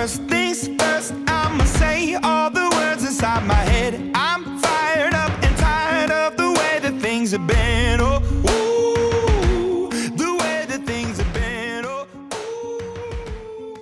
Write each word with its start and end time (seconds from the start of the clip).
First 0.00 0.22
things 0.32 0.66
first, 0.80 1.12
I'ma 1.26 1.64
say 1.64 2.14
all 2.14 2.48
the 2.48 2.70
words 2.72 3.04
inside 3.04 3.46
my 3.46 3.62
head. 3.72 3.92
I'm 4.14 4.58
fired 4.58 5.12
up 5.12 5.30
and 5.44 5.54
tired 5.58 6.10
of 6.10 6.38
the 6.38 6.52
way 6.58 6.78
that 6.84 6.98
things 7.02 7.32
have 7.32 7.46
been. 7.46 8.00
Oh, 8.00 8.22
ooh, 8.48 9.90
the 10.22 10.32
way 10.40 10.64
that 10.70 10.86
things 10.86 11.18
have 11.18 11.34
been. 11.34 11.84
Oh, 11.84 12.06
ooh. 12.34 13.74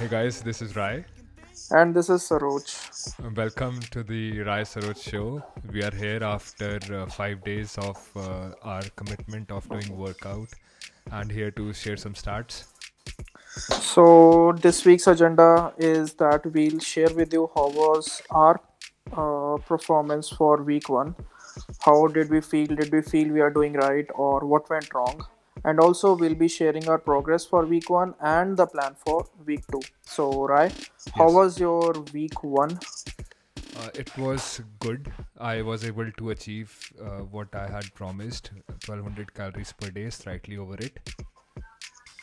Hey 0.00 0.08
guys, 0.08 0.42
this 0.42 0.60
is 0.60 0.74
Rai. 0.74 1.04
And 1.70 1.94
this 1.94 2.10
is 2.10 2.28
Saroch. 2.28 3.36
Welcome 3.36 3.78
to 3.92 4.02
the 4.02 4.40
Rai 4.40 4.62
Saroch 4.62 5.00
show. 5.00 5.40
We 5.72 5.84
are 5.84 5.94
here 5.94 6.24
after 6.24 6.80
uh, 6.92 7.06
five 7.06 7.44
days 7.44 7.78
of 7.78 7.96
uh, 8.16 8.54
our 8.62 8.82
commitment 8.96 9.52
of 9.52 9.68
doing 9.68 9.96
workout 9.96 10.48
and 11.12 11.30
here 11.30 11.52
to 11.52 11.72
share 11.72 11.96
some 11.96 12.14
stats. 12.14 12.69
So 13.56 14.52
this 14.60 14.84
week's 14.84 15.06
agenda 15.06 15.72
is 15.76 16.14
that 16.14 16.46
we'll 16.52 16.78
share 16.78 17.12
with 17.14 17.32
you 17.32 17.50
how 17.54 17.68
was 17.68 18.22
our 18.30 18.60
uh, 19.12 19.56
performance 19.66 20.28
for 20.28 20.62
week 20.62 20.88
one. 20.88 21.14
How 21.80 22.06
did 22.06 22.30
we 22.30 22.40
feel? 22.40 22.66
Did 22.68 22.92
we 22.92 23.02
feel 23.02 23.28
we 23.32 23.40
are 23.40 23.50
doing 23.50 23.72
right, 23.74 24.06
or 24.14 24.40
what 24.46 24.70
went 24.70 24.92
wrong? 24.94 25.26
And 25.64 25.80
also 25.80 26.14
we'll 26.16 26.34
be 26.34 26.48
sharing 26.48 26.88
our 26.88 26.98
progress 26.98 27.44
for 27.44 27.66
week 27.66 27.90
one 27.90 28.14
and 28.20 28.56
the 28.56 28.66
plan 28.66 28.94
for 29.04 29.26
week 29.44 29.64
two. 29.70 29.80
So 30.02 30.46
Rai, 30.46 30.70
how 31.14 31.30
was 31.30 31.58
your 31.58 31.92
week 32.12 32.42
one? 32.44 32.78
Uh, 33.76 33.88
it 33.94 34.16
was 34.18 34.60
good. 34.80 35.12
I 35.38 35.62
was 35.62 35.84
able 35.84 36.10
to 36.12 36.30
achieve 36.30 36.92
uh, 37.00 37.20
what 37.36 37.54
I 37.54 37.66
had 37.68 37.92
promised 37.94 38.50
1200 38.86 39.34
calories 39.34 39.72
per 39.72 39.90
day, 39.90 40.10
slightly 40.10 40.56
over 40.56 40.74
it. 40.74 40.98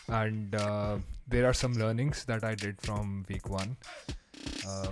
And 0.10 0.56
uh, 0.56 0.98
there 1.28 1.46
are 1.46 1.54
some 1.54 1.74
learnings 1.74 2.24
that 2.26 2.44
I 2.44 2.56
did 2.56 2.80
from 2.82 3.26
week 3.28 3.50
one. 3.50 3.76
Uh, 4.68 4.88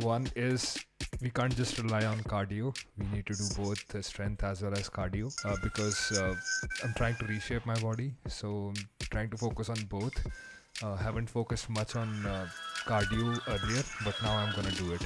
one 0.00 0.28
is 0.34 0.78
we 1.20 1.30
can't 1.30 1.54
just 1.54 1.78
rely 1.78 2.04
on 2.06 2.18
cardio. 2.22 2.74
We 2.98 3.06
need 3.06 3.26
to 3.26 3.34
do 3.34 3.44
both 3.56 4.04
strength 4.04 4.42
as 4.42 4.62
well 4.62 4.72
as 4.72 4.88
cardio 4.88 5.32
uh, 5.44 5.56
because 5.62 6.18
uh, 6.18 6.34
I'm 6.82 6.94
trying 6.94 7.16
to 7.16 7.26
reshape 7.26 7.66
my 7.66 7.78
body. 7.80 8.14
So 8.26 8.72
I'm 8.74 9.06
trying 9.10 9.30
to 9.30 9.36
focus 9.36 9.68
on 9.68 9.76
both. 9.90 10.14
Uh, 10.82 10.96
haven't 10.96 11.28
focused 11.28 11.70
much 11.70 11.94
on 11.94 12.26
uh, 12.26 12.46
cardio 12.86 13.38
earlier, 13.48 13.82
but 14.04 14.14
now 14.22 14.36
I'm 14.36 14.54
gonna 14.56 14.72
do 14.72 14.92
it. 14.92 15.02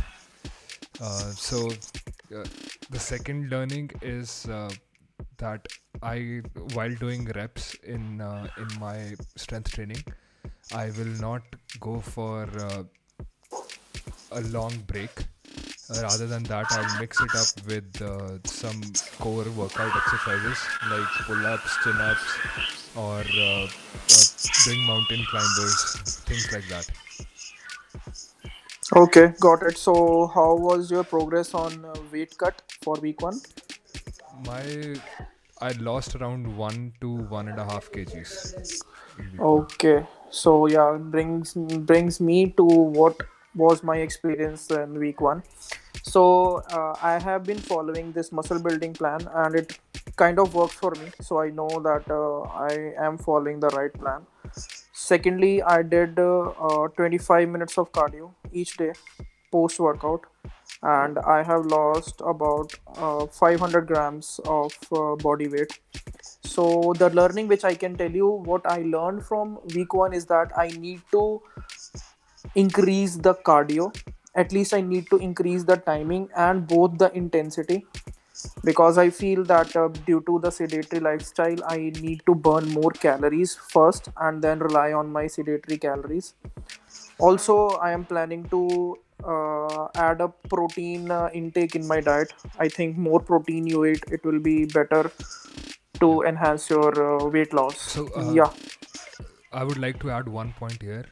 So 1.34 1.68
the 2.90 2.98
second 2.98 3.50
learning 3.50 3.90
is 4.00 4.44
that 5.38 5.66
I, 6.02 6.42
while 6.74 6.94
doing 6.94 7.24
reps 7.34 7.74
in 7.82 8.20
uh, 8.20 8.48
in 8.56 8.68
my 8.80 9.14
strength 9.36 9.72
training, 9.72 10.02
I 10.72 10.90
will 10.98 11.14
not 11.20 11.42
go 11.80 12.00
for 12.00 12.48
uh, 12.58 12.82
a 14.32 14.40
long 14.42 14.72
break. 14.86 15.10
Rather 16.02 16.26
than 16.26 16.42
that, 16.44 16.66
I'll 16.70 17.00
mix 17.00 17.18
it 17.20 17.34
up 17.34 17.66
with 17.66 18.02
uh, 18.02 18.38
some 18.44 18.82
core 19.18 19.46
workout 19.56 19.96
exercises 19.96 20.58
like 20.90 21.08
pull-ups, 21.26 21.78
chin-ups, 21.82 22.38
or 22.94 23.20
uh, 23.20 23.64
uh, 23.64 23.68
doing 24.66 24.86
mountain 24.86 25.24
climbers, 25.30 25.96
things 26.26 26.52
like 26.52 26.68
that. 26.68 26.90
Okay, 28.94 29.32
got 29.40 29.62
it. 29.62 29.78
So 29.78 30.26
how 30.34 30.56
was 30.56 30.90
your 30.90 31.04
progress 31.04 31.54
on 31.54 31.84
uh, 31.86 31.94
weight 32.12 32.36
cut 32.36 32.60
for 32.82 32.96
week 32.96 33.22
one? 33.22 33.40
My 34.44 34.94
I 35.60 35.72
lost 35.72 36.14
around 36.16 36.56
one 36.56 36.92
to 37.00 37.10
one 37.10 37.48
and 37.48 37.58
a 37.58 37.64
half 37.64 37.90
kgs. 37.92 38.82
Okay, 39.38 40.06
so 40.30 40.66
yeah, 40.66 40.96
brings 41.00 41.54
brings 41.54 42.20
me 42.20 42.50
to 42.58 42.64
what 42.64 43.22
was 43.54 43.82
my 43.82 43.96
experience 43.98 44.70
in 44.70 44.98
week 44.98 45.20
one. 45.20 45.42
So 46.02 46.62
uh, 46.78 46.94
I 47.02 47.18
have 47.18 47.44
been 47.44 47.58
following 47.58 48.12
this 48.12 48.32
muscle 48.32 48.58
building 48.58 48.92
plan, 48.94 49.28
and 49.34 49.54
it 49.54 49.78
kind 50.16 50.38
of 50.38 50.54
works 50.54 50.74
for 50.74 50.92
me. 50.92 51.10
So 51.20 51.40
I 51.40 51.50
know 51.50 51.68
that 51.88 52.10
uh, 52.10 52.40
I 52.66 52.94
am 53.08 53.18
following 53.18 53.60
the 53.60 53.68
right 53.70 53.92
plan. 53.92 54.26
Secondly, 54.92 55.62
I 55.62 55.82
did 55.82 56.18
uh, 56.18 56.40
uh, 56.68 56.88
25 56.88 57.48
minutes 57.48 57.78
of 57.78 57.92
cardio 57.92 58.32
each 58.52 58.76
day 58.76 58.92
post 59.52 59.78
workout, 59.80 60.22
and 60.82 61.18
I 61.18 61.42
have 61.42 61.66
lost 61.66 62.22
about 62.24 62.74
uh, 62.96 63.26
500 63.26 63.86
grams 63.86 64.40
of 64.46 64.72
uh, 64.92 65.16
body 65.16 65.48
weight. 65.48 65.78
So 66.42 66.94
the 66.98 67.10
learning 67.10 67.48
which 67.48 67.64
I 67.64 67.74
can 67.74 67.96
tell 67.96 68.10
you 68.10 68.28
what 68.28 68.66
I 68.66 68.82
learned 68.82 69.24
from 69.24 69.58
week 69.74 69.94
one 69.94 70.12
is 70.12 70.26
that 70.26 70.52
I 70.56 70.68
need 70.68 71.02
to 71.12 71.42
increase 72.54 73.16
the 73.16 73.34
cardio. 73.34 73.94
At 74.34 74.52
least 74.52 74.74
I 74.74 74.80
need 74.80 75.08
to 75.10 75.16
increase 75.16 75.64
the 75.64 75.76
timing 75.76 76.28
and 76.36 76.66
both 76.66 76.98
the 76.98 77.10
intensity 77.12 77.86
because 78.64 78.98
I 78.98 79.10
feel 79.10 79.42
that 79.44 79.74
uh, 79.74 79.88
due 79.88 80.22
to 80.26 80.38
the 80.40 80.50
sedentary 80.50 81.00
lifestyle, 81.00 81.56
I 81.66 81.92
need 82.00 82.22
to 82.26 82.34
burn 82.34 82.70
more 82.70 82.92
calories 82.92 83.56
first 83.56 84.10
and 84.18 84.42
then 84.42 84.60
rely 84.60 84.92
on 84.92 85.10
my 85.10 85.26
sedentary 85.26 85.78
calories. 85.78 86.34
Also, 87.18 87.68
I 87.70 87.92
am 87.92 88.04
planning 88.04 88.44
to 88.50 88.98
uh, 89.24 89.88
add 89.94 90.20
a 90.20 90.28
protein 90.48 91.10
uh, 91.10 91.28
intake 91.32 91.74
in 91.74 91.86
my 91.86 92.00
diet. 92.00 92.32
I 92.58 92.68
think 92.68 92.96
more 92.96 93.20
protein 93.20 93.66
you 93.66 93.84
eat, 93.84 94.04
it 94.10 94.24
will 94.24 94.40
be 94.40 94.64
better 94.64 95.10
to 96.00 96.22
enhance 96.22 96.70
your 96.70 97.20
uh, 97.20 97.24
weight 97.28 97.52
loss. 97.52 97.80
So, 97.80 98.08
uh, 98.16 98.32
yeah. 98.32 98.50
I 99.52 99.64
would 99.64 99.78
like 99.78 99.98
to 100.00 100.10
add 100.10 100.28
one 100.28 100.52
point 100.58 100.82
here. 100.82 101.04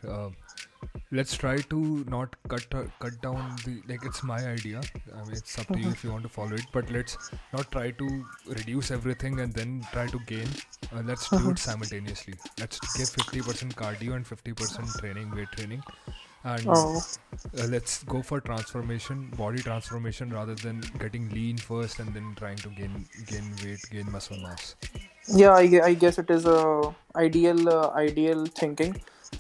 Let's 1.17 1.35
try 1.37 1.57
to 1.73 1.79
not 2.15 2.35
cut 2.53 2.67
uh, 2.75 2.85
cut 3.05 3.21
down 3.23 3.57
the 3.65 3.75
like 3.91 4.05
it's 4.11 4.23
my 4.31 4.39
idea. 4.53 4.81
I 5.15 5.23
mean, 5.27 5.33
it's 5.41 5.59
up 5.63 5.69
to 5.69 5.79
you 5.79 5.91
if 5.91 6.03
you 6.05 6.11
want 6.13 6.25
to 6.29 6.29
follow 6.37 6.55
it. 6.63 6.67
But 6.73 6.91
let's 6.97 7.17
not 7.53 7.71
try 7.77 7.91
to 8.03 8.09
reduce 8.49 8.91
everything 8.91 9.41
and 9.41 9.53
then 9.61 9.73
try 9.93 10.07
to 10.17 10.21
gain. 10.33 10.49
Uh, 10.95 11.03
let's 11.11 11.29
do 11.31 11.51
it 11.51 11.59
simultaneously. 11.59 12.35
Let's 12.59 12.81
give 12.99 13.09
50% 13.11 13.75
cardio 13.83 14.15
and 14.17 14.25
50% 14.33 14.99
training, 15.01 15.35
weight 15.41 15.53
training, 15.57 15.83
and 16.45 16.67
Oh. 16.69 17.03
uh, 17.59 17.67
let's 17.77 18.03
go 18.05 18.23
for 18.23 18.41
transformation, 18.41 19.25
body 19.43 19.63
transformation, 19.71 20.31
rather 20.39 20.55
than 20.67 20.81
getting 20.99 21.29
lean 21.31 21.57
first 21.59 21.99
and 22.01 22.15
then 22.15 22.35
trying 22.37 22.57
to 22.67 22.69
gain 22.81 23.07
gain 23.27 23.53
weight, 23.65 23.81
gain 23.91 24.11
muscle 24.19 24.39
mass. 24.47 24.77
yeah 25.43 25.53
I, 25.53 25.65
I 25.91 25.95
guess 25.95 26.19
it 26.19 26.31
is 26.31 26.45
a 26.47 26.95
ideal 27.27 27.69
uh, 27.69 27.91
ideal 28.07 28.47
thinking 28.47 28.97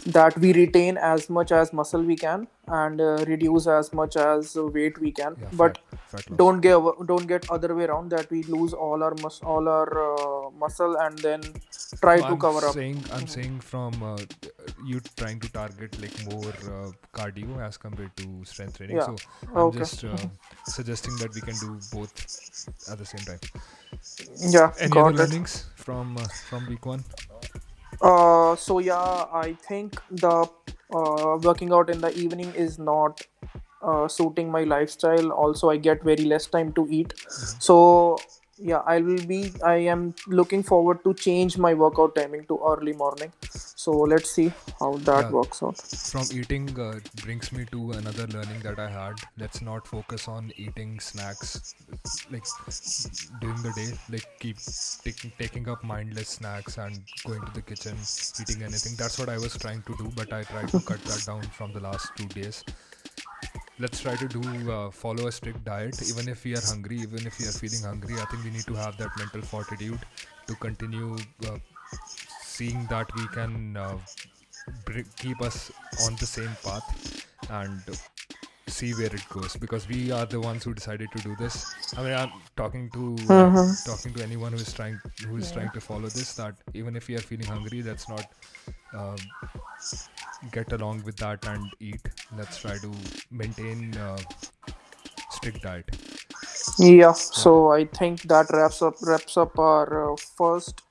that 0.07 0.39
we 0.39 0.53
retain 0.53 0.97
as 0.97 1.29
much 1.31 1.53
as 1.53 1.73
muscle 1.73 2.03
we 2.03 2.17
can 2.17 2.47
and 2.69 3.01
uh, 3.01 3.25
reduce 3.27 3.67
as 3.67 3.93
much 3.93 4.17
as 4.17 4.57
uh, 4.57 4.67
weight 4.67 4.99
we 5.01 5.11
can 5.13 5.37
Yeah, 5.37 5.51
but 5.53 5.79
fat, 5.79 5.79
fat 6.07 6.25
don't 6.37 6.61
get 6.61 6.79
don't 7.07 7.27
get 7.27 7.45
other 7.49 7.75
way 7.75 7.85
around 7.85 8.11
that 8.11 8.31
we 8.31 8.43
lose 8.45 8.73
all 8.73 9.03
our 9.03 9.15
mus- 9.15 9.41
all 9.43 9.69
our 9.69 9.91
uh, 10.09 10.51
muscle 10.51 10.97
and 10.97 11.23
then 11.23 11.55
try 12.03 12.17
No, 12.17 12.23
to 12.23 12.37
I'm 12.37 12.47
cover 12.47 12.67
up 12.69 12.79
saying 12.79 13.07
I'm 13.11 13.27
saying 13.27 13.61
from 13.61 14.03
uh, 14.03 14.25
you 14.77 15.01
trying 15.17 15.41
to 15.41 15.49
target 15.49 15.99
like 15.99 16.19
more 16.19 16.55
uh, 16.65 16.93
cardio 17.13 17.61
as 17.67 17.77
compared 17.77 18.17
to 18.17 18.43
strength 18.45 18.77
training. 18.79 19.01
Yeah. 19.01 19.09
So 19.09 19.21
I'm 19.55 19.71
Okay. 19.71 19.71
just 19.71 20.05
uh, 20.05 20.29
suggesting 20.67 21.19
that 21.19 21.35
we 21.35 21.43
can 21.43 21.59
do 21.59 21.81
both 21.91 22.13
at 22.89 22.99
the 22.99 23.05
same 23.07 23.25
time. 23.25 23.41
yeah 24.53 24.73
Any 24.79 24.99
other 24.99 25.13
learnings 25.13 25.67
from 25.77 26.17
uh, 26.19 26.29
from 26.45 26.67
week 26.67 26.87
one? 26.87 27.05
Uh, 28.01 28.57
so 28.57 28.79
yeah, 28.79 29.25
I 29.33 29.57
think 29.69 30.01
the 30.11 30.47
uh, 30.95 31.39
working 31.43 31.73
out 31.73 31.91
in 31.91 32.01
the 32.01 32.13
evening 32.17 32.53
is 32.55 32.79
not 32.79 33.23
uh, 33.83 34.09
suiting 34.09 34.51
my 34.51 34.65
lifestyle. 34.65 35.31
Also, 35.33 35.71
I 35.71 35.77
get 35.77 36.03
very 36.03 36.25
less 36.25 36.47
time 36.47 36.73
to 36.75 36.87
eat. 36.91 37.15
So 37.29 38.19
yeah, 38.59 38.83
I 38.87 39.01
will 39.01 39.25
be. 39.27 39.53
I 39.65 39.77
am 39.95 40.15
looking 40.27 40.63
forward 40.63 41.05
to 41.05 41.15
change 41.15 41.59
my 41.59 41.75
workout 41.75 42.15
timing 42.15 42.47
to 42.47 42.61
early 42.67 42.93
morning. 42.93 43.33
So 43.77 43.93
let's 43.93 44.31
see 44.31 44.49
how 44.81 44.93
that 45.09 45.27
Yeah. 45.27 45.31
works 45.31 45.63
out. 45.63 45.79
From 46.13 46.27
eating 46.33 46.69
uh, 46.81 47.01
brings 47.25 47.53
me 47.53 47.65
to 47.73 47.93
another 47.93 48.27
learning 48.29 48.61
that 48.63 48.79
I 48.79 48.89
had. 48.89 49.17
Let's 49.39 49.61
not 49.61 49.87
focus 49.87 50.29
on 50.29 50.51
eating 50.57 50.99
snacks 51.01 51.75
like 52.31 52.47
during 53.39 53.63
the 53.63 53.73
day. 53.73 53.89
Like 54.11 54.27
keep 54.41 54.57
taking 55.05 55.33
taking 55.39 55.69
up 55.69 55.85
mindless 55.85 56.29
snacks 56.39 56.79
and 56.79 57.03
going 57.27 57.45
to 57.45 57.53
the 57.53 57.63
kitchen, 57.63 57.97
eating 58.41 58.63
anything. 58.63 58.97
That's 58.97 59.19
what 59.19 59.29
I 59.29 59.39
was 59.39 59.57
trying 59.59 59.83
to 59.91 59.97
do, 60.03 60.11
but 60.17 60.33
I 60.33 60.43
tried 60.45 60.73
to 60.73 60.81
cut 60.93 61.05
that 61.13 61.27
down 61.27 61.43
from 61.61 61.73
the 61.73 61.81
last 61.81 62.17
two 62.17 62.29
days. 62.41 62.65
Let's 63.79 64.01
try 64.01 64.17
to 64.17 64.29
do 64.29 64.71
uh, 64.73 64.91
follow 64.91 65.27
a 65.27 65.33
strict 65.33 65.65
diet. 65.65 66.03
Even 66.03 66.29
if 66.29 66.45
we 66.45 66.57
are 66.57 66.61
hungry, 66.63 66.99
even 67.03 67.27
if 67.27 67.39
we 67.39 67.47
are 67.47 67.53
feeling 67.65 67.83
hungry, 67.83 68.21
I 68.21 68.25
think 68.25 68.45
we 68.45 68.51
need 68.51 68.67
to 68.69 68.75
have 68.75 68.97
that 68.99 69.17
mental 69.19 69.43
fortitude 69.43 70.01
to 70.47 70.55
continue 70.57 71.17
uh, 71.47 71.59
seeing 72.57 72.87
that 72.89 73.15
we 73.15 73.29
can 73.29 73.77
uh, 73.77 73.99
br- 74.85 75.09
keep 75.19 75.43
us 75.43 75.71
on 75.99 76.17
the 76.19 76.27
same 76.27 76.57
path 76.63 76.95
and 77.49 77.91
see 78.69 78.95
where 78.95 79.15
it 79.15 79.29
goes 79.29 79.57
because 79.57 79.89
we 79.89 80.11
are 80.11 80.27
the 80.27 80.41
ones 80.41 80.65
who 80.65 80.75
decided 80.75 81.13
to 81.13 81.23
do 81.23 81.35
this. 81.37 81.67
I 81.97 82.03
mean, 82.03 82.15
I'm 82.15 82.33
talking 82.57 82.91
to 82.93 83.05
Mhm. 83.29 83.77
talking 83.85 84.13
to 84.15 84.23
anyone 84.23 84.53
who 84.53 84.61
is 84.61 84.73
trying 84.73 85.01
who 85.27 85.37
is 85.37 85.51
trying 85.51 85.71
to 85.73 85.81
follow 85.81 86.11
this. 86.11 86.35
That 86.35 86.57
even 86.75 86.97
if 86.97 87.09
we 87.09 87.17
are 87.17 87.23
feeling 87.23 87.47
hungry, 87.49 87.83
let's 87.83 88.09
not 88.09 88.27
um, 88.93 89.31
get 90.51 90.73
along 90.73 91.03
with 91.05 91.19
that 91.19 91.45
and 91.45 91.75
eat. 91.81 92.09
Let's 92.31 92.59
try 92.59 92.79
to 92.79 92.93
maintain 93.31 93.97
uh, 93.97 94.25
strict 95.29 95.63
diet. 95.63 95.91
Yeah, 96.79 97.13
so 97.13 97.71
I 97.73 97.85
think 97.87 98.23
that 98.29 98.47
wraps 98.53 98.83
up 98.83 98.97
wraps 99.03 99.37
up 99.37 99.59
our 99.59 100.13
uh, 100.13 100.17
first 100.17 100.83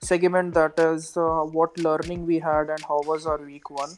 segment. 0.00 0.54
That 0.54 0.78
is 0.78 1.16
uh, 1.16 1.42
what 1.58 1.78
learning 1.78 2.26
we 2.26 2.38
had 2.38 2.70
and 2.70 2.82
how 2.84 3.00
was 3.04 3.26
our 3.26 3.38
week 3.38 3.70
one. 3.70 3.90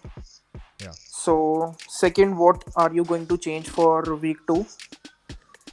Yeah. 0.81 0.93
So 0.93 1.75
second, 1.89 2.37
what 2.37 2.65
are 2.77 2.93
you 2.93 3.05
going 3.05 3.27
to 3.27 3.39
change 3.39 3.69
for 3.69 4.03
week 4.15 4.39
two? 4.47 4.67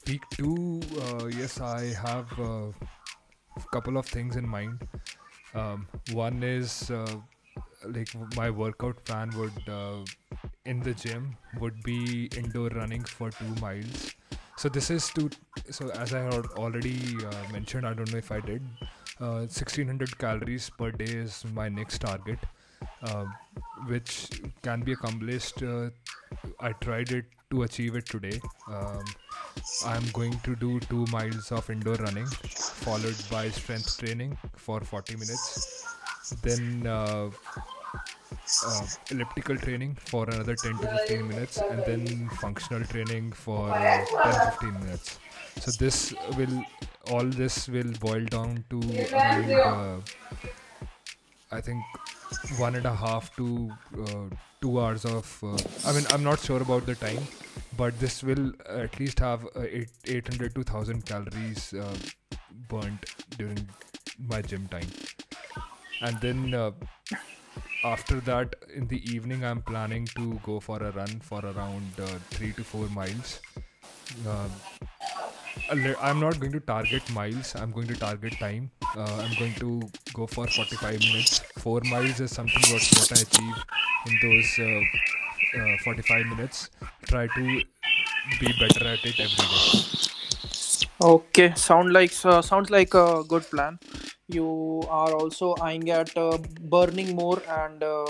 Week 0.07 0.23
two, 0.31 0.81
uh, 1.01 1.25
yes, 1.25 1.59
I 1.59 1.93
have 1.93 2.27
a 2.39 2.73
couple 3.71 3.97
of 3.97 4.05
things 4.05 4.35
in 4.35 4.47
mind. 4.47 4.87
Um, 5.53 5.87
one 6.11 6.43
is 6.43 6.91
uh, 6.91 7.15
like 7.87 8.09
my 8.35 8.49
workout 8.49 9.03
plan 9.05 9.31
would 9.37 9.69
uh, 9.69 10.03
in 10.65 10.79
the 10.81 10.93
gym 10.93 11.37
would 11.59 11.81
be 11.83 12.29
indoor 12.37 12.69
running 12.69 13.03
for 13.03 13.29
two 13.31 13.55
miles. 13.61 14.15
So 14.57 14.69
this 14.69 14.89
is 14.89 15.09
to 15.11 15.29
so 15.69 15.89
as 15.89 16.13
I 16.13 16.21
had 16.21 16.45
already 16.57 17.15
uh, 17.25 17.51
mentioned, 17.51 17.85
I 17.85 17.93
don't 17.93 18.11
know 18.11 18.17
if 18.17 18.31
I 18.31 18.39
did. 18.39 18.61
Uh, 19.21 19.47
1600 19.47 20.17
calories 20.17 20.69
per 20.69 20.91
day 20.91 21.05
is 21.05 21.45
my 21.53 21.69
next 21.69 21.99
target, 22.01 22.39
uh, 23.03 23.25
which 23.87 24.29
can 24.61 24.81
be 24.81 24.91
accomplished. 24.91 25.63
Uh, 25.63 25.89
I 26.59 26.73
tried 26.73 27.11
it 27.11 27.25
to 27.49 27.63
achieve 27.63 27.95
it 27.95 28.05
today. 28.05 28.41
Um, 28.67 29.05
I'm 29.85 30.03
going 30.11 30.37
to 30.39 30.55
do 30.57 30.81
two 30.81 31.05
miles 31.13 31.49
of 31.53 31.69
indoor 31.69 31.95
running, 31.95 32.25
followed 32.25 33.15
by 33.31 33.49
strength 33.49 33.97
training 33.99 34.37
for 34.57 34.81
40 34.81 35.13
minutes. 35.13 35.85
Then 36.41 36.85
uh, 36.85 37.29
uh, 38.65 38.87
elliptical 39.11 39.55
training 39.55 39.95
for 40.05 40.25
another 40.25 40.55
10 40.55 40.77
to 40.79 40.87
15 40.87 41.27
minutes, 41.27 41.57
and 41.57 41.85
then 41.85 42.29
functional 42.41 42.83
training 42.83 43.31
for 43.31 43.69
uh, 43.69 44.05
10 44.23 44.51
15 44.59 44.79
minutes. 44.81 45.19
So 45.61 45.71
this 45.71 46.13
will 46.35 46.65
all 47.11 47.25
this 47.25 47.67
will 47.67 47.91
boil 47.99 48.25
down 48.25 48.63
to 48.69 48.79
around, 49.13 49.51
uh, 49.51 49.99
I 51.51 51.61
think 51.61 51.83
one 52.57 52.75
and 52.75 52.85
a 52.85 52.95
half 52.95 53.35
to 53.37 53.71
uh, 53.99 54.35
two 54.61 54.79
hours 54.79 55.05
of. 55.05 55.43
Uh, 55.43 55.57
I 55.87 55.93
mean, 55.93 56.05
I'm 56.11 56.23
not 56.23 56.39
sure 56.39 56.61
about 56.61 56.85
the 56.85 56.95
time, 56.95 57.27
but 57.77 57.97
this 57.99 58.23
will 58.23 58.51
at 58.67 58.99
least 58.99 59.19
have 59.19 59.45
uh, 59.55 59.61
eight, 59.61 59.89
800 60.05 60.55
to 60.55 60.61
1000 60.61 61.05
calories 61.05 61.73
uh, 61.73 61.95
burnt 62.67 63.05
during 63.37 63.67
my 64.27 64.41
gym 64.41 64.67
time. 64.67 64.87
And 66.01 66.19
then 66.19 66.53
uh, 66.53 66.71
after 67.83 68.19
that, 68.21 68.55
in 68.73 68.87
the 68.87 69.01
evening, 69.13 69.43
I'm 69.45 69.61
planning 69.61 70.07
to 70.15 70.39
go 70.43 70.59
for 70.59 70.81
a 70.81 70.91
run 70.91 71.19
for 71.21 71.39
around 71.39 71.91
uh, 71.99 72.07
three 72.31 72.51
to 72.53 72.63
four 72.63 72.87
miles. 72.89 73.39
I'm 75.69 76.19
not 76.19 76.39
going 76.39 76.51
to 76.53 76.59
target 76.59 77.09
miles. 77.09 77.55
I'm 77.55 77.71
going 77.71 77.87
to 77.87 77.95
target 77.95 78.37
time. 78.39 78.71
Uh, 78.95 79.21
I'm 79.23 79.33
going 79.35 79.55
to 79.55 79.91
go 80.13 80.27
for 80.27 80.47
45 80.47 80.99
minutes. 81.03 81.41
Four 81.57 81.81
miles 81.81 82.19
is 82.19 82.31
something 82.31 82.63
what, 82.67 82.83
what 82.91 83.11
I 83.11 83.21
achieve 83.21 83.63
in 84.05 84.19
those 84.21 84.59
uh, 84.59 84.83
uh, 85.59 85.77
45 85.83 86.25
minutes. 86.27 86.69
Try 87.07 87.27
to 87.27 87.63
be 88.39 88.53
better 88.53 88.87
at 88.87 89.05
it 89.05 89.19
every 89.19 89.47
day. 89.47 89.65
Okay, 91.01 91.53
sound 91.55 91.91
like 91.93 92.13
uh, 92.25 92.41
sounds 92.41 92.69
like 92.69 92.93
a 92.93 93.23
good 93.27 93.49
plan. 93.49 93.79
You 94.27 94.83
are 94.89 95.13
also 95.13 95.55
eyeing 95.61 95.89
at 95.89 96.15
uh, 96.17 96.37
burning 96.61 97.15
more 97.15 97.41
and 97.47 97.83
uh, 97.83 98.05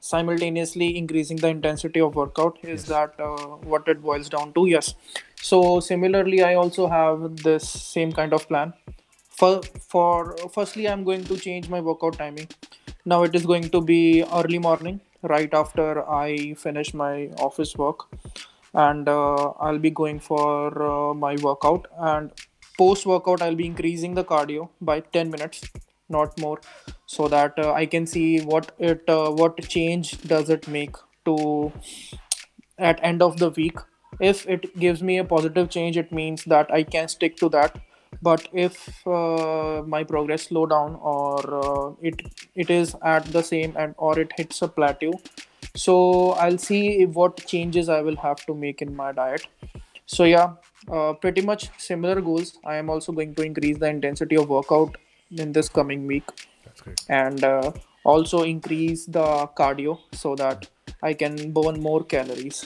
simultaneously 0.00 0.96
increasing 0.96 1.36
the 1.38 1.48
intensity 1.48 2.00
of 2.00 2.14
workout. 2.14 2.58
Is 2.62 2.86
Yes. 2.86 2.88
that 2.88 3.14
uh, 3.20 3.56
what 3.72 3.88
it 3.88 4.02
boils 4.02 4.28
down 4.28 4.52
to? 4.54 4.66
Yes. 4.66 4.94
So 5.42 5.80
similarly, 5.80 6.42
I 6.42 6.54
also 6.54 6.88
have 6.88 7.36
this 7.38 7.68
same 7.68 8.12
kind 8.12 8.32
of 8.32 8.48
plan. 8.48 8.72
For 9.30 9.60
for 9.88 10.36
firstly, 10.52 10.88
I'm 10.88 11.04
going 11.04 11.24
to 11.24 11.36
change 11.36 11.68
my 11.68 11.80
workout 11.80 12.18
timing. 12.18 12.48
Now 13.04 13.22
it 13.22 13.34
is 13.34 13.46
going 13.46 13.68
to 13.70 13.80
be 13.80 14.24
early 14.32 14.58
morning, 14.58 15.00
right 15.22 15.52
after 15.54 16.08
I 16.08 16.54
finish 16.54 16.92
my 16.94 17.28
office 17.38 17.76
work 17.76 18.06
and 18.74 19.08
uh, 19.08 19.52
I'll 19.60 19.78
be 19.78 19.90
going 19.90 20.20
for 20.20 20.82
uh, 20.82 21.14
my 21.14 21.36
workout. 21.36 21.86
And 21.98 22.32
post 22.78 23.06
workout, 23.06 23.42
I'll 23.42 23.54
be 23.54 23.66
increasing 23.66 24.14
the 24.14 24.24
cardio 24.24 24.68
by 24.80 25.00
10 25.00 25.30
minutes, 25.30 25.62
not 26.08 26.38
more, 26.40 26.60
so 27.06 27.28
that 27.28 27.54
uh, 27.58 27.72
I 27.72 27.86
can 27.86 28.06
see 28.06 28.40
what 28.40 28.72
it 28.78 29.08
uh, 29.08 29.30
what 29.30 29.62
change 29.68 30.20
does 30.22 30.50
it 30.50 30.68
make 30.68 30.96
to 31.24 31.72
at 32.78 33.00
end 33.02 33.22
of 33.22 33.38
the 33.38 33.50
week. 33.50 33.78
If 34.20 34.46
it 34.48 34.78
gives 34.78 35.02
me 35.02 35.18
a 35.18 35.24
positive 35.24 35.70
change, 35.70 35.96
it 35.96 36.12
means 36.12 36.44
that 36.44 36.72
I 36.72 36.82
can 36.82 37.08
stick 37.08 37.36
to 37.38 37.48
that. 37.50 37.78
But 38.22 38.48
if 38.52 39.06
uh, 39.06 39.82
my 39.86 40.02
progress 40.04 40.44
slow 40.44 40.66
down 40.66 40.94
or 41.02 41.38
uh, 41.64 41.92
it 42.00 42.22
it 42.54 42.70
is 42.70 42.94
at 43.02 43.24
the 43.26 43.42
same 43.42 43.74
and 43.76 43.94
or 43.98 44.18
it 44.18 44.32
hits 44.36 44.62
a 44.62 44.68
plateau, 44.68 45.12
so 45.74 46.32
I'll 46.32 46.58
see 46.58 47.04
what 47.04 47.44
changes 47.46 47.88
I 47.88 48.00
will 48.00 48.16
have 48.16 48.44
to 48.46 48.54
make 48.54 48.80
in 48.80 48.96
my 48.96 49.12
diet. 49.12 49.46
So 50.06 50.24
yeah, 50.24 50.54
uh, 50.90 51.12
pretty 51.14 51.42
much 51.42 51.70
similar 51.78 52.20
goals. 52.20 52.58
I 52.64 52.76
am 52.76 52.90
also 52.90 53.12
going 53.12 53.34
to 53.34 53.42
increase 53.42 53.78
the 53.78 53.88
intensity 53.88 54.36
of 54.36 54.48
workout 54.48 54.96
in 55.30 55.52
this 55.52 55.68
coming 55.68 56.06
week 56.06 56.24
That's 56.64 56.80
great. 56.80 57.00
and 57.08 57.44
uh, 57.44 57.72
also 58.04 58.42
increase 58.42 59.06
the 59.06 59.48
cardio 59.58 59.98
so 60.12 60.34
that 60.36 60.68
I 61.02 61.14
can 61.14 61.52
burn 61.52 61.80
more 61.80 62.04
calories. 62.04 62.64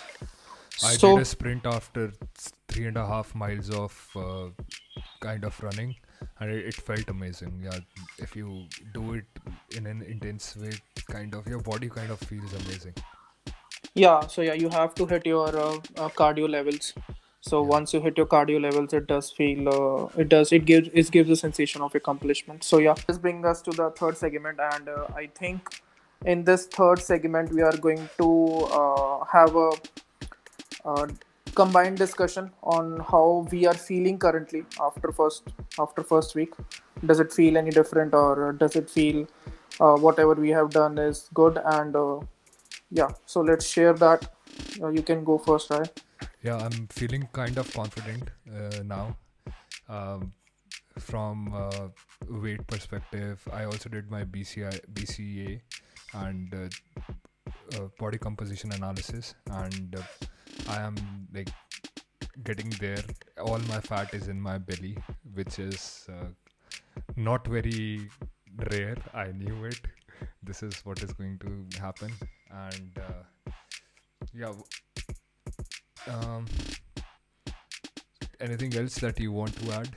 I 0.82 0.97
so 0.97 1.09
did 1.09 1.19
a 1.19 1.25
sprint 1.25 1.67
after 1.67 2.12
three 2.69 2.87
and 2.87 2.97
a 2.97 3.06
half 3.06 3.35
miles 3.35 3.71
of 3.71 3.94
uh, 4.17 4.50
kind 5.21 5.44
of 5.44 5.61
running, 5.62 5.97
and 6.41 6.50
it, 6.50 6.67
it 6.67 6.81
felt 6.81 7.09
amazing. 7.11 7.61
Yeah, 7.65 7.81
if 8.19 8.37
you 8.37 8.69
do 8.93 9.15
it 9.15 9.27
in 9.71 9.87
an 9.87 10.03
intense 10.03 10.56
way, 10.56 10.81
kind 11.09 11.35
of 11.35 11.47
your 11.47 11.61
body 11.61 11.88
kind 11.91 12.11
of 12.11 12.21
feels 12.21 12.53
amazing. 12.55 12.94
yeah, 13.94 14.27
so 14.27 14.43
yeah, 14.43 14.55
you 14.55 14.69
have 14.71 14.94
to 14.94 15.06
hit 15.06 15.27
your 15.27 15.49
uh, 15.56 15.77
uh, 15.97 16.09
cardio 16.11 16.49
levels. 16.49 16.94
So 17.41 17.62
Yeah. 17.62 17.69
once 17.71 17.93
you 17.94 18.00
hit 18.00 18.17
your 18.19 18.27
cardio 18.27 18.61
levels, 18.61 18.93
it 18.93 19.06
does 19.06 19.31
feel 19.31 19.69
uh, 19.69 20.21
it 20.21 20.29
does 20.29 20.53
it 20.53 20.65
gives 20.65 20.88
it 20.93 21.11
gives 21.11 21.31
a 21.31 21.37
sensation 21.37 21.82
of 21.82 21.94
accomplishment. 21.94 22.65
So 22.65 22.79
yeah, 22.79 22.94
this 23.06 23.19
brings 23.19 23.44
us 23.47 23.62
to 23.62 23.72
the 23.72 23.91
third 23.91 24.17
segment, 24.17 24.60
and 24.60 24.89
uh, 24.89 25.06
I 25.15 25.27
think 25.34 25.69
in 26.25 26.44
this 26.44 26.67
third 26.67 27.01
segment 27.03 27.53
we 27.53 27.63
are 27.63 27.77
going 27.77 28.08
to 28.19 28.31
uh, 28.81 29.25
have 29.32 29.56
a 29.56 29.70
uh, 30.84 31.06
combined 31.55 31.99
discussion 31.99 32.51
on 32.63 33.01
how 33.01 33.46
we 33.51 33.67
are 33.67 33.75
feeling 33.75 34.19
currently 34.19 34.65
after 34.81 35.13
first 35.13 35.49
after 35.79 36.03
first 36.03 36.34
week. 36.34 36.55
Does 37.05 37.20
it 37.20 37.32
feel 37.32 37.56
any 37.56 37.70
different 37.70 38.15
or 38.15 38.53
does 38.53 38.77
it 38.77 38.91
feel 38.91 39.27
uh, 39.81 39.96
whatever 39.96 40.34
we 40.34 40.51
have 40.51 40.70
done 40.70 40.99
is 40.99 41.29
good? 41.34 41.58
And 41.65 41.96
uh, 41.96 42.20
yeah 42.91 43.10
so 43.27 43.41
let's 43.41 43.67
share 43.67 43.94
that. 43.94 44.31
Uh, 44.82 44.89
you 44.89 45.03
can 45.03 45.25
go 45.25 45.39
first 45.39 45.70
right 45.70 46.03
Yeah, 46.43 46.56
I'm 46.56 46.87
feeling 46.89 47.29
kind 47.32 47.58
of 47.58 47.72
confident 47.72 48.31
uh, 48.49 48.82
now. 48.84 49.17
Um, 49.89 50.32
from 50.99 51.53
weight 52.29 52.67
perspective, 52.67 53.46
I 53.53 53.65
also 53.65 53.89
did 53.89 54.10
my 54.10 54.25
BCI, 54.25 54.81
BCA 54.93 55.60
and 56.15 56.70
body 57.99 58.19
composition 58.19 58.72
analysis, 58.72 59.34
and 59.51 59.96
uh, 59.96 60.27
I 60.69 60.81
am 60.81 60.96
like 61.34 61.50
getting 62.44 62.70
there. 62.81 63.02
All 63.38 63.58
my 63.69 63.81
fat 63.81 64.14
is 64.14 64.29
in 64.29 64.40
my 64.40 64.58
belly, 64.58 64.96
which 65.34 65.58
is 65.58 66.06
uh, 66.08 66.26
not 67.17 67.46
very 67.46 68.08
rare. 68.70 68.96
I 69.14 69.32
knew 69.32 69.64
it. 69.64 69.81
This 70.43 70.62
is 70.62 70.74
what 70.84 71.02
is 71.02 71.12
going 71.12 71.38
to 71.38 71.81
happen, 71.81 72.12
and 72.50 72.98
uh, 72.98 73.52
yeah. 74.34 74.52
Um, 76.06 76.46
anything 78.40 78.74
else 78.76 78.94
that 78.96 79.19
you 79.20 79.32
want 79.32 79.55
to 79.60 79.72
add? 79.72 79.88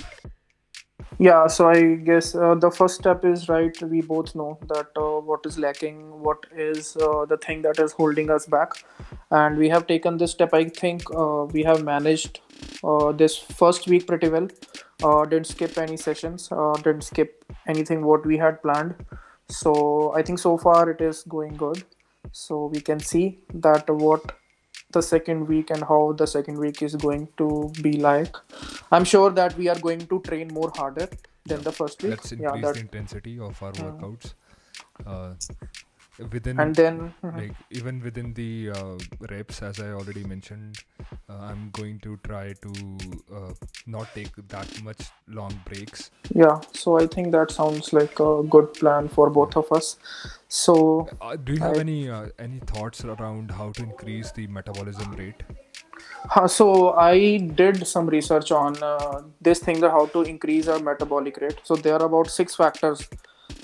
Yeah 1.20 1.48
so 1.48 1.70
i 1.70 1.96
guess 2.10 2.36
uh, 2.36 2.56
the 2.56 2.70
first 2.72 2.96
step 2.96 3.24
is 3.26 3.48
right 3.50 3.82
we 3.84 4.02
both 4.02 4.34
know 4.36 4.58
that 4.68 4.88
uh, 4.98 5.20
what 5.30 5.46
is 5.46 5.58
lacking 5.58 5.98
what 6.28 6.46
is 6.56 6.96
uh, 6.98 7.26
the 7.26 7.38
thing 7.38 7.62
that 7.62 7.80
is 7.80 7.92
holding 7.92 8.30
us 8.30 8.46
back. 8.46 8.72
And 9.32 9.58
we 9.58 9.68
have 9.70 9.88
taken 9.88 10.18
this 10.18 10.32
step. 10.32 10.54
I 10.54 10.66
think 10.70 11.02
uh, 11.16 11.46
we 11.46 11.64
have 11.64 11.84
managed 11.84 12.40
uh, 12.84 13.12
this 13.12 13.36
first 13.38 13.88
week 13.88 14.06
pretty 14.08 14.30
well. 14.30 14.48
Uh, 15.04 15.26
didn't 15.26 15.48
skip 15.48 15.78
any 15.78 15.98
sessions 15.98 16.50
didn't 16.84 17.02
skip 17.04 17.44
anything 17.68 18.06
what 18.06 18.26
we 18.26 18.38
had 18.38 18.62
planned. 18.62 18.96
So 19.50 20.14
i 20.16 20.22
think 20.22 20.40
so 20.40 20.58
far 20.58 20.90
it 20.90 21.02
is 21.02 21.24
going 21.24 21.56
good. 21.58 21.84
So 22.32 22.68
we 22.68 22.80
can 22.82 23.00
see 23.00 23.40
that 23.54 23.90
what 23.90 24.34
the 24.94 25.02
second 25.02 25.48
week 25.48 25.70
and 25.70 25.84
how 25.84 26.14
the 26.14 26.26
second 26.26 26.58
week 26.58 26.82
is 26.82 26.96
going 26.96 27.28
to 27.38 27.72
be 27.82 27.94
like. 27.94 28.36
I'm 28.92 29.04
sure 29.04 29.30
that 29.32 29.58
we 29.58 29.68
are 29.70 29.80
going 29.80 30.06
to 30.08 30.20
train 30.22 30.50
more 30.54 30.72
harder 30.76 31.10
than 31.46 31.62
the 31.62 31.72
first 31.72 32.02
week. 32.04 32.12
Let's 32.12 32.32
yeah, 32.32 32.52
that, 32.62 32.76
the 32.76 32.80
intensity 32.80 33.40
of 33.40 33.62
our 33.62 33.74
workouts. 33.74 34.34
Uh, 35.06 35.34
within 36.32 36.60
and 36.60 36.76
then 36.76 37.14
mhm. 37.24 37.38
like 37.38 37.54
even 37.70 38.00
within 38.02 38.34
the 38.34 38.70
uh, 38.70 38.98
reps 39.32 39.62
as 39.62 39.80
i 39.80 39.90
already 39.92 40.24
mentioned 40.24 40.80
uh, 41.30 41.38
i'm 41.50 41.70
going 41.72 42.00
to 42.00 42.18
try 42.18 42.54
to 42.62 42.74
uh, 43.34 43.54
not 43.86 44.14
take 44.14 44.36
that 44.50 44.70
much 44.76 45.14
long 45.28 45.62
breaks 45.66 46.12
yeah. 46.34 46.62
So 46.74 46.98
I 47.00 47.08
think 47.08 47.32
that 47.32 47.52
sounds 47.52 47.94
like 47.94 48.20
a 48.20 48.44
good 48.44 48.74
plan 48.74 49.08
for 49.10 49.30
both 49.30 49.56
of 49.56 49.72
us. 49.72 49.98
So 50.48 51.08
uh, 51.22 51.36
do 51.36 51.54
you 51.54 51.62
have 51.62 51.78
I- 51.78 51.80
any 51.80 52.10
uh, 52.10 52.30
any 52.40 52.60
thoughts 52.60 53.04
around 53.06 53.52
how 53.52 53.72
to 53.74 53.84
increase 53.84 54.32
the 54.32 54.48
metabolism 54.48 55.12
rate 55.14 55.44
Uh, 56.36 56.48
so 56.48 56.92
I 56.94 57.38
did 57.38 57.86
some 57.88 58.08
research 58.08 58.52
on 58.52 58.82
uh, 58.82 59.22
this 59.42 59.60
thing 59.60 59.80
that 59.82 59.92
how 59.92 60.06
to 60.08 60.22
increase 60.24 60.68
our 60.68 60.80
metabolic 60.80 61.38
rate. 61.38 61.60
So 61.64 61.76
there 61.76 61.94
are 61.96 62.06
about 62.06 62.30
six 62.30 62.56
factors 62.56 63.08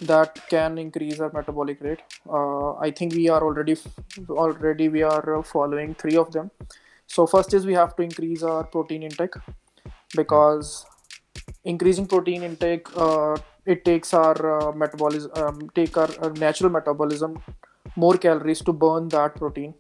that 0.02 0.40
can 0.50 0.78
increase 0.78 1.20
our 1.20 1.32
metabolic 1.34 1.82
rate. 1.82 2.02
Uh, 2.30 2.76
I 2.76 2.92
think 2.92 3.14
we 3.14 3.30
are 3.30 3.42
already 3.42 3.78
already 4.30 4.90
we 4.90 5.04
are 5.04 5.40
uh, 5.40 5.44
following 5.44 5.96
three 5.96 6.16
of 6.18 6.32
them. 6.32 6.52
So 7.08 7.26
first 7.28 7.54
is 7.54 7.66
we 7.66 7.74
have 7.74 7.96
to 7.98 8.04
increase 8.04 8.44
our 8.44 8.64
protein 8.64 9.04
intake 9.04 9.36
because 10.16 10.86
increasing 11.64 12.08
protein 12.08 12.44
intake 12.44 12.88
uh, 12.98 13.36
it 13.66 13.84
takes 13.86 14.14
our 14.14 14.38
uh, 14.54 14.72
metabolism 14.72 15.32
um, 15.36 15.70
take 15.76 15.98
our 15.98 16.10
uh, 16.22 16.30
natural 16.30 16.70
metabolism 16.72 17.42
more 17.96 18.18
calories 18.18 18.62
to 18.62 18.74
burn 18.74 19.10
that 19.10 19.36
protein 19.36 19.74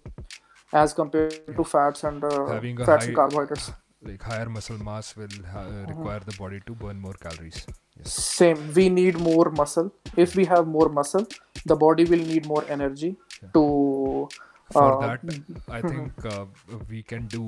as 0.73 0.93
compared 0.93 1.31
to 1.31 1.63
fats 1.63 2.03
and 2.03 2.23
uh, 2.23 2.59
fats 2.85 3.07
and 3.07 3.15
high- 3.15 3.15
carbohydrates 3.15 3.71
like 4.01 4.21
higher 4.23 4.49
muscle 4.49 4.77
mass 4.83 5.15
will 5.15 5.37
ha- 5.51 5.67
uh, 5.67 5.85
require 5.87 6.19
the 6.19 6.35
body 6.37 6.59
to 6.65 6.73
burn 6.73 6.99
more 6.99 7.13
calories. 7.13 7.65
Yes. 7.97 8.13
Same. 8.13 8.73
We 8.73 8.89
need 8.89 9.19
more 9.19 9.49
muscle. 9.51 9.91
If 10.15 10.35
we 10.35 10.45
have 10.45 10.67
more 10.67 10.89
muscle 10.89 11.27
the 11.65 11.75
body 11.75 12.05
will 12.05 12.25
need 12.33 12.45
more 12.45 12.63
energy 12.69 13.15
Yeah. 13.41 13.49
to 13.53 14.29
for 14.71 14.91
uh, 14.93 14.97
that 15.01 15.21
i 15.69 15.81
think 15.81 16.25
uh, 16.25 16.45
we 16.89 17.01
can 17.03 17.27
do 17.27 17.43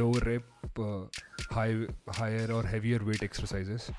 low 0.00 0.12
rep 0.28 0.44
uh, 0.78 1.02
high 1.50 1.74
higher 2.20 2.46
or 2.52 2.62
heavier 2.62 3.00
weight 3.04 3.22
exercises. 3.22 3.90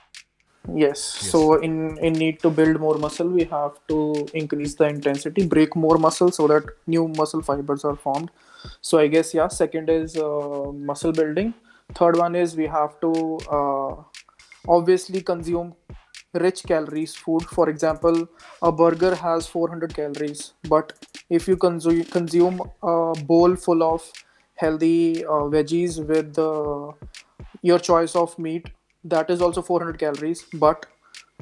Yes. 0.74 1.00
So 1.02 1.56
in 1.68 1.98
in 2.00 2.14
need 2.14 2.40
to 2.44 2.50
build 2.50 2.80
more 2.80 2.98
muscle 2.98 3.28
we 3.28 3.44
have 3.46 3.74
to 3.90 3.98
increase 4.34 4.76
the 4.76 4.88
intensity 4.88 5.46
break 5.46 5.76
more 5.76 5.98
muscle 5.98 6.32
so 6.32 6.48
that 6.48 6.64
new 6.88 7.08
muscle 7.08 7.42
fibers 7.42 7.84
are 7.84 7.96
formed. 7.96 8.32
So 8.82 9.00
i 9.00 9.08
guess 9.08 9.34
yeah 9.34 9.48
second 9.50 9.90
is 9.90 10.16
uh, 10.18 10.72
muscle 10.92 11.12
building 11.12 11.54
third 11.96 12.18
one 12.18 12.36
is 12.36 12.56
we 12.56 12.68
have 12.68 13.00
to 13.02 13.12
uh, 13.52 13.96
obviously 14.68 15.22
consume 15.22 15.76
rich 16.34 16.64
calories 16.64 17.16
food. 17.16 17.44
For 17.44 17.70
example 17.70 18.28
a 18.62 18.72
burger 18.72 19.16
has 19.16 19.48
400 19.48 19.94
calories 19.94 20.54
but 20.70 20.94
if 21.30 21.48
you 21.48 21.58
consume 21.58 22.04
consume 22.06 22.62
a 22.82 23.14
bowl 23.26 23.56
full 23.56 23.84
of 23.84 24.12
healthy 24.56 25.26
uh, 25.26 25.46
veggies 25.56 26.06
with 26.06 26.38
uh, 26.40 26.92
your 27.62 27.80
choice 27.80 28.16
of 28.16 28.38
meat 28.40 28.68
that 29.04 29.30
is 29.30 29.42
also 29.42 29.62
400 29.62 30.00
calories 30.00 30.46
but 30.54 30.86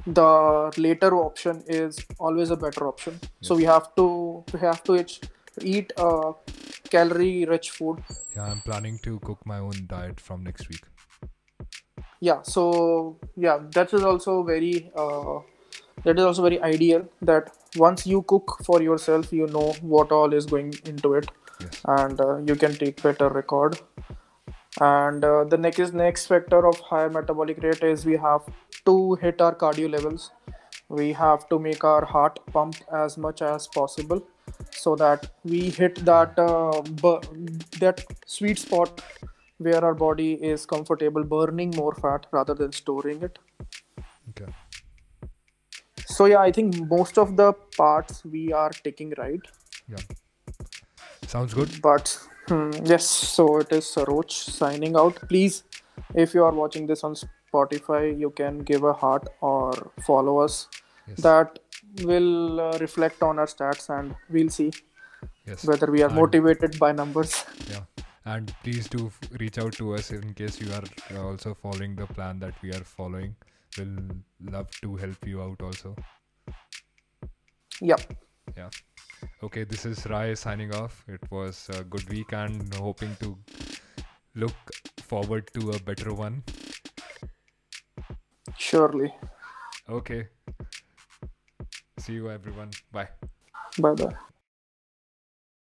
the 0.07 0.73
later 0.77 1.15
option 1.15 1.63
is 1.67 1.99
always 2.19 2.49
a 2.49 2.55
better 2.55 2.87
option. 2.87 3.19
So 3.41 3.55
we 3.55 3.63
have 3.65 3.93
to 3.95 4.43
we 4.53 4.59
have 4.59 4.83
to 4.85 5.05
eat 5.61 5.93
uh, 5.97 6.33
calorie 6.95 7.45
rich 7.45 7.71
food. 7.71 8.03
Yeah 8.35 8.45
i'm 8.51 8.61
planning 8.69 8.99
to 9.03 9.19
cook 9.19 9.45
my 9.45 9.59
own 9.59 9.85
diet 9.87 10.19
from 10.19 10.43
next 10.43 10.69
week. 10.69 10.83
Yeah 12.19 12.41
so 12.43 13.17
yeah 13.35 13.59
that 13.75 13.93
is 13.93 14.03
also 14.03 14.43
very 14.43 14.91
uh, 14.95 15.39
that 16.03 16.19
is 16.19 16.25
also 16.25 16.43
very 16.49 16.61
ideal 16.61 17.05
that 17.21 17.51
once 17.77 18.05
you 18.05 18.23
cook 18.33 18.57
for 18.65 18.81
yourself 18.81 19.31
you 19.31 19.47
know 19.47 19.67
what 19.81 20.11
all 20.11 20.33
is 20.33 20.45
going 20.45 20.73
into 20.85 21.13
it 21.13 21.31
yes. 21.61 21.81
and 21.99 22.19
uh, 22.19 22.37
you 22.37 22.55
can 22.55 22.73
take 22.73 23.01
better 23.01 23.29
record. 23.29 23.79
And 24.79 25.23
uh, 25.23 25.43
the 25.43 25.57
next 25.57 25.93
next 25.93 26.27
factor 26.27 26.65
of 26.67 26.79
higher 26.79 27.09
metabolic 27.09 27.61
rate 27.61 27.83
is 27.83 28.05
we 28.05 28.17
have 28.17 28.45
to 28.85 29.15
hit 29.15 29.41
our 29.41 29.53
cardio 29.53 29.91
levels. 29.91 30.31
We 30.89 31.11
have 31.13 31.47
to 31.49 31.59
make 31.59 31.83
our 31.83 32.05
heart 32.05 32.39
pump 32.53 32.77
as 32.91 33.17
much 33.17 33.41
as 33.41 33.67
possible 33.67 34.25
so 34.71 34.95
that 34.95 35.31
we 35.43 35.69
hit 35.69 36.03
that 36.05 36.37
uh, 36.39 36.81
bu- 36.81 37.21
that 37.79 38.03
sweet 38.25 38.59
spot 38.59 39.01
where 39.57 39.83
our 39.85 39.93
body 39.93 40.33
is 40.33 40.65
comfortable 40.65 41.23
burning 41.23 41.71
more 41.75 41.93
fat 41.95 42.25
rather 42.31 42.53
than 42.53 42.71
storing 42.71 43.21
it. 43.21 43.37
Okay. 44.29 44.51
So 46.05 46.25
yeah 46.25 46.41
i 46.41 46.51
think 46.51 46.75
most 46.89 47.17
of 47.17 47.35
the 47.37 47.53
parts 47.77 48.23
we 48.25 48.51
are 48.51 48.71
taking 48.83 49.13
right? 49.17 49.41
Yeah. 49.87 49.97
Sounds 51.27 51.53
good. 51.53 51.81
But 51.81 52.17
hmm, 52.47 52.71
yes 52.83 53.05
so 53.05 53.57
it 53.59 53.71
is 53.71 53.85
Saroch 53.85 54.31
signing 54.31 54.95
out. 54.95 55.21
Please 55.29 55.63
if 56.13 56.33
you 56.33 56.43
are 56.43 56.51
watching 56.51 56.87
this 56.87 57.03
on 57.03 57.15
spotify 57.15 58.19
you 58.19 58.31
can 58.31 58.59
give 58.59 58.83
a 58.83 58.93
heart 58.93 59.27
or 59.41 59.91
follow 60.01 60.39
us. 60.39 60.67
Yes. 61.07 61.21
That 61.21 61.59
will 62.03 62.59
uh, 62.59 62.77
reflect 62.79 63.21
on 63.21 63.39
our 63.39 63.45
stats 63.45 63.89
and 63.89 64.15
we'll 64.29 64.49
see 64.49 64.71
yes. 65.45 65.65
whether 65.65 65.91
we 65.91 66.01
are 66.01 66.07
And- 66.07 66.15
motivated 66.15 66.79
by 66.79 66.91
numbers. 66.91 67.45
Yeah. 67.69 67.83
And 68.23 68.53
please 68.63 68.87
do 68.87 69.11
reach 69.39 69.57
out 69.57 69.73
to 69.73 69.95
us 69.95 70.11
in 70.11 70.33
case 70.35 70.61
you 70.61 70.71
are 70.71 71.17
also 71.25 71.55
following 71.55 71.95
the 71.95 72.05
plan 72.05 72.39
that 72.39 72.53
we 72.61 72.71
are 72.71 72.83
following. 72.83 73.35
We'll 73.77 73.97
love 74.43 74.69
to 74.81 74.95
help 74.95 75.25
you 75.25 75.41
out 75.41 75.61
also. 75.61 75.95
Yep. 77.81 78.13
Yeah. 78.55 78.69
Okay 79.41 79.63
this 79.63 79.85
is 79.85 80.05
rai 80.05 80.35
signing 80.35 80.75
off. 80.75 81.03
It 81.07 81.21
was 81.31 81.67
a 81.73 81.83
good 81.83 82.07
week 82.09 82.31
and 82.33 82.73
hoping 82.75 83.15
to 83.21 83.35
look 84.35 84.53
forward 84.99 85.49
to 85.55 85.71
a 85.71 85.79
better 85.79 86.13
one. 86.13 86.43
Surely. 88.55 89.11
Okay 89.89 90.27
see 92.01 92.13
you 92.13 92.29
everyone. 92.29 92.71
Bye. 92.91 93.09
Bye 93.77 93.93
bye 93.93 94.30